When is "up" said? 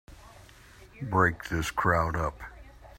2.15-2.39